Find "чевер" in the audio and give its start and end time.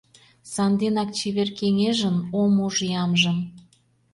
1.17-1.49